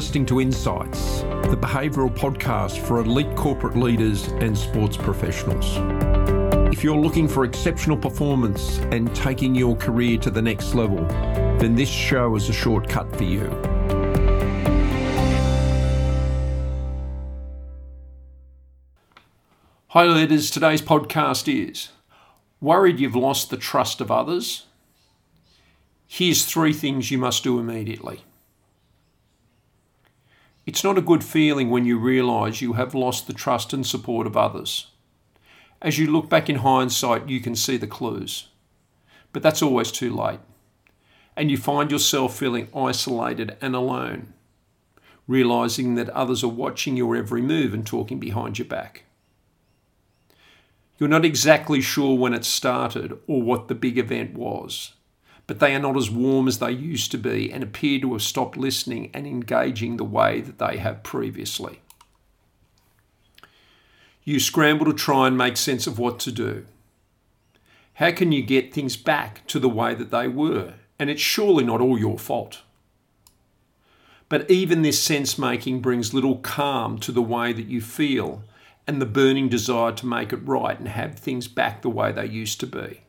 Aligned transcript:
listening 0.00 0.24
to 0.24 0.40
Insights, 0.40 1.20
the 1.50 1.58
behavioural 1.60 2.08
podcast 2.16 2.78
for 2.86 3.00
elite 3.00 3.36
corporate 3.36 3.76
leaders 3.76 4.28
and 4.28 4.56
sports 4.56 4.96
professionals. 4.96 5.76
If 6.72 6.82
you're 6.82 6.96
looking 6.96 7.28
for 7.28 7.44
exceptional 7.44 7.98
performance 7.98 8.78
and 8.92 9.14
taking 9.14 9.54
your 9.54 9.76
career 9.76 10.16
to 10.20 10.30
the 10.30 10.40
next 10.40 10.74
level, 10.74 11.04
then 11.58 11.74
this 11.74 11.90
show 11.90 12.34
is 12.34 12.48
a 12.48 12.52
shortcut 12.54 13.14
for 13.14 13.24
you. 13.24 13.44
Hi, 19.88 20.04
leaders. 20.04 20.50
Today's 20.50 20.80
podcast 20.80 21.46
is 21.46 21.90
Worried 22.58 23.00
you've 23.00 23.14
lost 23.14 23.50
the 23.50 23.58
trust 23.58 24.00
of 24.00 24.10
others? 24.10 24.64
Here's 26.06 26.46
three 26.46 26.72
things 26.72 27.10
you 27.10 27.18
must 27.18 27.44
do 27.44 27.58
immediately. 27.58 28.22
It's 30.66 30.84
not 30.84 30.98
a 30.98 31.02
good 31.02 31.24
feeling 31.24 31.70
when 31.70 31.86
you 31.86 31.98
realise 31.98 32.60
you 32.60 32.74
have 32.74 32.94
lost 32.94 33.26
the 33.26 33.32
trust 33.32 33.72
and 33.72 33.86
support 33.86 34.26
of 34.26 34.36
others. 34.36 34.88
As 35.82 35.98
you 35.98 36.06
look 36.06 36.28
back 36.28 36.50
in 36.50 36.56
hindsight, 36.56 37.28
you 37.28 37.40
can 37.40 37.56
see 37.56 37.78
the 37.78 37.86
clues. 37.86 38.48
But 39.32 39.42
that's 39.42 39.62
always 39.62 39.90
too 39.90 40.14
late. 40.14 40.40
And 41.36 41.50
you 41.50 41.56
find 41.56 41.90
yourself 41.90 42.36
feeling 42.36 42.68
isolated 42.76 43.56
and 43.62 43.74
alone, 43.74 44.34
realising 45.26 45.94
that 45.94 46.10
others 46.10 46.44
are 46.44 46.48
watching 46.48 46.96
your 46.96 47.16
every 47.16 47.40
move 47.40 47.72
and 47.72 47.86
talking 47.86 48.18
behind 48.18 48.58
your 48.58 48.68
back. 48.68 49.04
You're 50.98 51.08
not 51.08 51.24
exactly 51.24 51.80
sure 51.80 52.18
when 52.18 52.34
it 52.34 52.44
started 52.44 53.18
or 53.26 53.40
what 53.40 53.68
the 53.68 53.74
big 53.74 53.96
event 53.96 54.34
was, 54.34 54.92
but 55.50 55.58
they 55.58 55.74
are 55.74 55.80
not 55.80 55.96
as 55.96 56.08
warm 56.08 56.46
as 56.46 56.60
they 56.60 56.70
used 56.70 57.10
to 57.10 57.18
be 57.18 57.52
and 57.52 57.64
appear 57.64 57.98
to 57.98 58.12
have 58.12 58.22
stopped 58.22 58.56
listening 58.56 59.10
and 59.12 59.26
engaging 59.26 59.96
the 59.96 60.04
way 60.04 60.40
that 60.40 60.60
they 60.60 60.76
have 60.76 61.02
previously. 61.02 61.80
You 64.22 64.38
scramble 64.38 64.86
to 64.86 64.92
try 64.92 65.26
and 65.26 65.36
make 65.36 65.56
sense 65.56 65.88
of 65.88 65.98
what 65.98 66.20
to 66.20 66.30
do. 66.30 66.66
How 67.94 68.12
can 68.12 68.30
you 68.30 68.42
get 68.42 68.72
things 68.72 68.96
back 68.96 69.44
to 69.48 69.58
the 69.58 69.68
way 69.68 69.92
that 69.92 70.12
they 70.12 70.28
were? 70.28 70.74
And 71.00 71.10
it's 71.10 71.20
surely 71.20 71.64
not 71.64 71.80
all 71.80 71.98
your 71.98 72.16
fault. 72.16 72.60
But 74.28 74.48
even 74.48 74.82
this 74.82 75.02
sense 75.02 75.36
making 75.36 75.80
brings 75.80 76.14
little 76.14 76.36
calm 76.36 76.96
to 77.00 77.10
the 77.10 77.22
way 77.22 77.52
that 77.52 77.66
you 77.66 77.80
feel 77.80 78.44
and 78.86 79.02
the 79.02 79.04
burning 79.04 79.48
desire 79.48 79.90
to 79.90 80.06
make 80.06 80.32
it 80.32 80.46
right 80.46 80.78
and 80.78 80.86
have 80.86 81.18
things 81.18 81.48
back 81.48 81.82
the 81.82 81.90
way 81.90 82.12
they 82.12 82.26
used 82.26 82.60
to 82.60 82.68
be. 82.68 83.00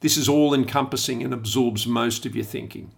This 0.00 0.16
is 0.16 0.28
all 0.28 0.54
encompassing 0.54 1.22
and 1.22 1.34
absorbs 1.34 1.86
most 1.86 2.24
of 2.24 2.36
your 2.36 2.44
thinking. 2.44 2.92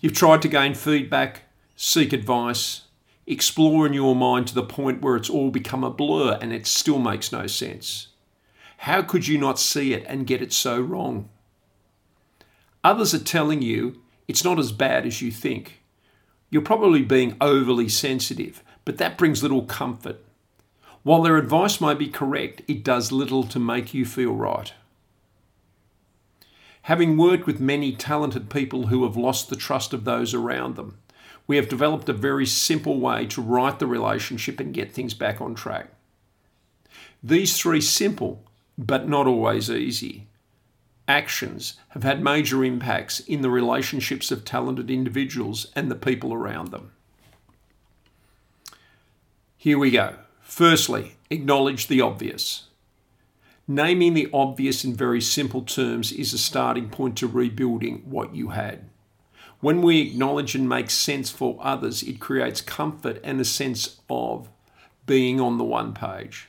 You've 0.00 0.14
tried 0.14 0.42
to 0.42 0.48
gain 0.48 0.74
feedback, 0.74 1.42
seek 1.76 2.12
advice, 2.12 2.82
explore 3.26 3.86
in 3.86 3.92
your 3.92 4.16
mind 4.16 4.48
to 4.48 4.54
the 4.54 4.62
point 4.62 5.02
where 5.02 5.16
it's 5.16 5.30
all 5.30 5.50
become 5.50 5.84
a 5.84 5.90
blur 5.90 6.38
and 6.40 6.52
it 6.52 6.66
still 6.66 6.98
makes 6.98 7.30
no 7.30 7.46
sense. 7.46 8.08
How 8.78 9.02
could 9.02 9.28
you 9.28 9.38
not 9.38 9.58
see 9.58 9.92
it 9.92 10.04
and 10.08 10.26
get 10.26 10.42
it 10.42 10.52
so 10.52 10.80
wrong? 10.80 11.28
Others 12.82 13.14
are 13.14 13.24
telling 13.24 13.62
you 13.62 14.00
it's 14.26 14.44
not 14.44 14.58
as 14.58 14.72
bad 14.72 15.06
as 15.06 15.20
you 15.20 15.30
think. 15.30 15.82
You're 16.48 16.62
probably 16.62 17.02
being 17.02 17.36
overly 17.40 17.88
sensitive 17.88 18.64
but 18.84 18.98
that 18.98 19.18
brings 19.18 19.42
little 19.42 19.62
comfort. 19.62 20.20
While 21.02 21.22
their 21.22 21.36
advice 21.36 21.80
may 21.80 21.94
be 21.94 22.08
correct, 22.08 22.62
it 22.68 22.82
does 22.84 23.12
little 23.12 23.44
to 23.44 23.58
make 23.58 23.94
you 23.94 24.04
feel 24.04 24.32
right. 24.32 24.72
Having 26.82 27.16
worked 27.16 27.46
with 27.46 27.60
many 27.60 27.92
talented 27.92 28.50
people 28.50 28.86
who 28.86 29.04
have 29.04 29.16
lost 29.16 29.48
the 29.48 29.56
trust 29.56 29.92
of 29.92 30.04
those 30.04 30.34
around 30.34 30.76
them, 30.76 30.98
we 31.46 31.56
have 31.56 31.68
developed 31.68 32.08
a 32.08 32.14
very 32.14 32.46
simple 32.46 32.98
way 33.00 33.26
to 33.26 33.42
right 33.42 33.78
the 33.78 33.86
relationship 33.86 34.60
and 34.60 34.72
get 34.72 34.92
things 34.92 35.14
back 35.14 35.40
on 35.40 35.54
track. 35.54 35.88
These 37.22 37.58
three 37.58 37.80
simple, 37.80 38.44
but 38.78 39.08
not 39.08 39.26
always 39.26 39.70
easy, 39.70 40.26
actions 41.06 41.74
have 41.88 42.04
had 42.04 42.22
major 42.22 42.64
impacts 42.64 43.20
in 43.20 43.42
the 43.42 43.50
relationships 43.50 44.30
of 44.30 44.44
talented 44.44 44.90
individuals 44.90 45.66
and 45.74 45.90
the 45.90 45.96
people 45.96 46.32
around 46.32 46.68
them. 46.68 46.92
Here 49.56 49.78
we 49.78 49.90
go. 49.90 50.14
Firstly, 50.40 51.16
acknowledge 51.28 51.88
the 51.88 52.00
obvious. 52.00 52.68
Naming 53.70 54.14
the 54.14 54.28
obvious 54.32 54.84
in 54.84 54.96
very 54.96 55.20
simple 55.20 55.62
terms 55.62 56.10
is 56.10 56.32
a 56.32 56.38
starting 56.38 56.88
point 56.88 57.16
to 57.18 57.28
rebuilding 57.28 58.02
what 58.04 58.34
you 58.34 58.48
had. 58.48 58.90
When 59.60 59.80
we 59.80 60.00
acknowledge 60.00 60.56
and 60.56 60.68
make 60.68 60.90
sense 60.90 61.30
for 61.30 61.56
others, 61.60 62.02
it 62.02 62.18
creates 62.18 62.60
comfort 62.60 63.20
and 63.22 63.40
a 63.40 63.44
sense 63.44 64.00
of 64.10 64.48
being 65.06 65.40
on 65.40 65.56
the 65.56 65.62
one 65.62 65.94
page. 65.94 66.48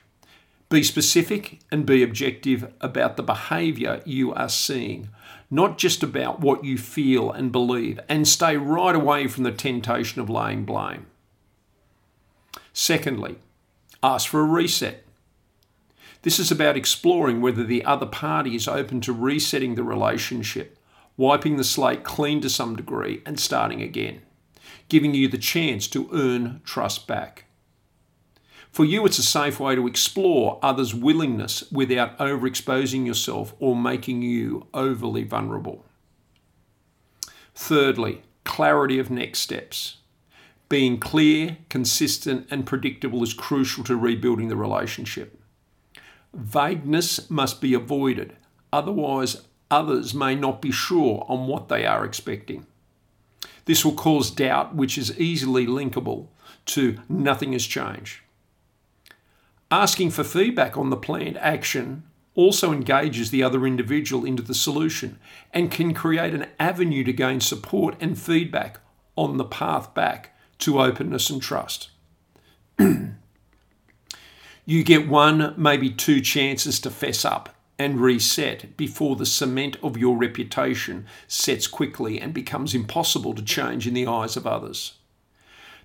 Be 0.69 0.81
specific 0.81 1.59
and 1.71 1.85
be 1.85 2.01
objective 2.01 2.73
about 2.81 3.17
the 3.17 3.23
behaviour 3.23 4.01
you 4.03 4.33
are 4.33 4.49
seeing, 4.49 5.09
not 5.51 5.77
just 5.77 6.01
about 6.01 6.39
what 6.39 6.63
you 6.63 6.75
feel 6.75 7.29
and 7.31 7.51
believe, 7.51 7.99
and 8.09 8.27
stay 8.27 8.57
right 8.57 8.95
away 8.95 9.27
from 9.27 9.43
the 9.43 9.51
temptation 9.51 10.21
of 10.21 10.29
laying 10.31 10.65
blame. 10.65 11.05
Secondly, 12.73 13.35
ask 14.01 14.27
for 14.27 14.39
a 14.39 14.43
reset. 14.43 15.05
This 16.23 16.37
is 16.37 16.51
about 16.51 16.77
exploring 16.77 17.41
whether 17.41 17.63
the 17.63 17.83
other 17.83 18.05
party 18.05 18.55
is 18.55 18.67
open 18.67 19.01
to 19.01 19.13
resetting 19.13 19.75
the 19.75 19.83
relationship, 19.83 20.77
wiping 21.17 21.57
the 21.57 21.63
slate 21.63 22.03
clean 22.03 22.41
to 22.41 22.49
some 22.49 22.75
degree, 22.75 23.23
and 23.25 23.39
starting 23.39 23.81
again, 23.81 24.21
giving 24.87 25.15
you 25.15 25.27
the 25.27 25.39
chance 25.39 25.87
to 25.87 26.09
earn 26.13 26.61
trust 26.63 27.07
back. 27.07 27.45
For 28.71 28.85
you, 28.85 29.05
it's 29.05 29.19
a 29.19 29.23
safe 29.23 29.59
way 29.59 29.75
to 29.75 29.87
explore 29.87 30.59
others' 30.61 30.95
willingness 30.95 31.69
without 31.71 32.17
overexposing 32.19 33.05
yourself 33.05 33.53
or 33.59 33.75
making 33.75 34.21
you 34.21 34.67
overly 34.73 35.23
vulnerable. 35.23 35.83
Thirdly, 37.53 38.21
clarity 38.45 38.97
of 38.97 39.09
next 39.09 39.39
steps. 39.39 39.97
Being 40.69 40.99
clear, 40.99 41.57
consistent, 41.67 42.47
and 42.49 42.65
predictable 42.65 43.23
is 43.23 43.33
crucial 43.33 43.83
to 43.83 43.97
rebuilding 43.97 44.47
the 44.47 44.55
relationship. 44.55 45.40
Vagueness 46.33 47.29
must 47.29 47.59
be 47.59 47.73
avoided, 47.73 48.35
otherwise, 48.71 49.43
others 49.69 50.13
may 50.13 50.35
not 50.35 50.61
be 50.61 50.71
sure 50.71 51.25
on 51.27 51.47
what 51.47 51.67
they 51.67 51.85
are 51.85 52.05
expecting. 52.05 52.65
This 53.65 53.83
will 53.83 53.93
cause 53.93 54.31
doubt, 54.31 54.75
which 54.75 54.97
is 54.97 55.19
easily 55.19 55.65
linkable 55.67 56.27
to 56.67 56.99
nothing 57.09 57.53
has 57.53 57.65
changed. 57.65 58.19
Asking 59.69 60.09
for 60.09 60.23
feedback 60.23 60.77
on 60.77 60.89
the 60.89 60.97
planned 60.97 61.37
action 61.37 62.03
also 62.35 62.71
engages 62.71 63.29
the 63.29 63.43
other 63.43 63.65
individual 63.65 64.25
into 64.25 64.43
the 64.43 64.53
solution 64.53 65.19
and 65.53 65.71
can 65.71 65.93
create 65.93 66.33
an 66.33 66.47
avenue 66.59 67.03
to 67.03 67.13
gain 67.13 67.39
support 67.39 67.95
and 67.99 68.17
feedback 68.17 68.79
on 69.15 69.37
the 69.37 69.45
path 69.45 69.93
back 69.93 70.35
to 70.59 70.81
openness 70.81 71.29
and 71.29 71.41
trust. 71.41 71.89
you 74.71 74.85
get 74.85 75.05
one, 75.05 75.53
maybe 75.57 75.89
two 75.89 76.21
chances 76.21 76.79
to 76.79 76.89
fess 76.89 77.25
up 77.25 77.53
and 77.77 77.99
reset 77.99 78.77
before 78.77 79.17
the 79.17 79.25
cement 79.25 79.75
of 79.83 79.97
your 79.97 80.15
reputation 80.15 81.05
sets 81.27 81.67
quickly 81.67 82.21
and 82.21 82.33
becomes 82.33 82.73
impossible 82.73 83.33
to 83.33 83.43
change 83.43 83.85
in 83.85 83.93
the 83.93 84.07
eyes 84.07 84.37
of 84.37 84.47
others. 84.47 84.93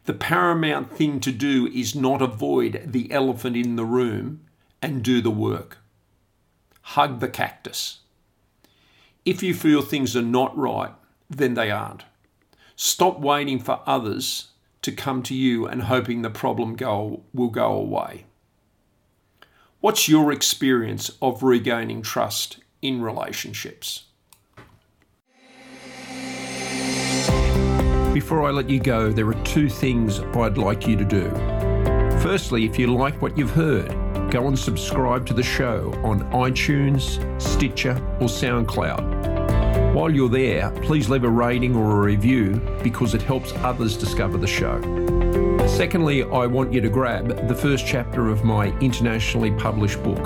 The 0.05 0.13
paramount 0.13 0.97
thing 0.97 1.19
to 1.21 1.33
do 1.33 1.67
is 1.67 1.97
not 1.97 2.23
avoid 2.23 2.83
the 2.87 3.11
elephant 3.11 3.57
in 3.57 3.75
the 3.75 3.85
room 3.85 4.43
and 4.81 5.03
do 5.03 5.21
the 5.21 5.33
work. 5.33 5.79
Hug 6.83 7.19
the 7.19 7.29
cactus. 7.29 8.01
If 9.25 9.43
you 9.43 9.53
feel 9.53 9.83
things 9.83 10.15
are 10.15 10.23
not 10.23 10.57
right, 10.57 10.93
then 11.29 11.55
they 11.55 11.73
aren't. 11.73 12.05
Stop 12.77 13.19
waiting 13.19 13.59
for 13.59 13.81
others 13.85 14.51
to 14.83 14.93
come 14.93 15.25
to 15.25 15.35
you 15.35 15.67
and 15.67 15.83
hoping 15.83 16.23
the 16.23 16.31
problem 16.31 16.77
go, 16.77 17.25
will 17.35 17.49
go 17.49 17.73
away. 17.73 18.27
What's 19.87 20.09
your 20.09 20.33
experience 20.33 21.13
of 21.23 21.45
regaining 21.45 22.03
trust 22.03 22.59
in 22.83 23.01
relationships? 23.01 24.07
Before 28.13 28.43
I 28.43 28.51
let 28.51 28.69
you 28.69 28.81
go, 28.81 29.13
there 29.13 29.29
are 29.29 29.45
two 29.45 29.69
things 29.69 30.19
I'd 30.19 30.59
like 30.59 30.89
you 30.89 30.97
to 30.97 31.05
do. 31.05 31.31
Firstly, 32.21 32.65
if 32.65 32.81
you 32.81 32.89
like 32.89 33.23
what 33.23 33.39
you've 33.39 33.53
heard, 33.53 33.91
go 34.29 34.49
and 34.49 34.59
subscribe 34.59 35.25
to 35.27 35.35
the 35.35 35.45
show 35.45 35.93
on 36.03 36.29
iTunes, 36.33 37.41
Stitcher, 37.41 37.95
or 38.21 38.27
SoundCloud 38.27 39.17
while 39.97 40.15
you're 40.15 40.29
there, 40.29 40.71
please 40.83 41.09
leave 41.09 41.25
a 41.25 41.31
rating 41.31 41.75
or 41.75 41.91
a 41.91 42.05
review 42.05 42.61
because 42.83 43.15
it 43.15 43.23
helps 43.23 43.55
others 43.55 43.97
discover 43.97 44.37
the 44.37 44.47
show. 44.47 44.79
Secondly, 45.67 46.23
I 46.23 46.47
want 46.47 46.73
you 46.73 46.81
to 46.81 46.89
grab 46.89 47.49
the 47.49 47.55
first 47.55 47.87
chapter 47.87 48.29
of 48.29 48.45
my 48.45 48.69
internationally 48.79 49.51
published 49.51 50.03
book, 50.03 50.25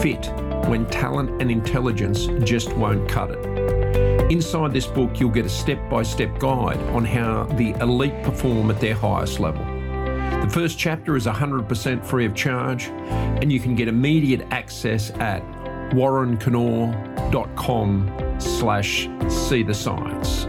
Fit 0.00 0.26
When 0.68 0.86
Talent 0.86 1.42
and 1.42 1.50
Intelligence 1.50 2.26
Just 2.44 2.72
Won't 2.74 3.08
Cut 3.08 3.32
It. 3.32 4.30
Inside 4.30 4.72
this 4.72 4.86
book, 4.86 5.18
you'll 5.18 5.30
get 5.30 5.46
a 5.46 5.50
step 5.50 5.90
by 5.90 6.04
step 6.04 6.38
guide 6.38 6.78
on 6.90 7.04
how 7.04 7.46
the 7.56 7.72
elite 7.80 8.22
perform 8.22 8.70
at 8.70 8.78
their 8.80 8.94
highest 8.94 9.40
level. 9.40 9.64
The 10.42 10.50
first 10.52 10.78
chapter 10.78 11.16
is 11.16 11.26
100% 11.26 12.04
free 12.04 12.26
of 12.26 12.34
charge, 12.34 12.84
and 12.84 13.50
you 13.50 13.58
can 13.58 13.74
get 13.74 13.88
immediate 13.88 14.46
access 14.50 15.10
at 15.12 15.42
warrenkennaugh.com 15.90 18.36
slash 18.38 19.08
see 19.28 19.64
the 19.64 19.74
science. 19.74 20.46